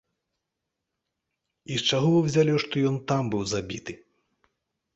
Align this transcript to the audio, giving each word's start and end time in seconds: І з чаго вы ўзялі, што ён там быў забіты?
І 1.75 1.77
з 1.83 1.93
чаго 1.93 2.09
вы 2.15 2.19
ўзялі, 2.29 2.57
што 2.65 2.75
ён 2.93 2.97
там 3.11 3.23
быў 3.35 3.47
забіты? 3.55 3.93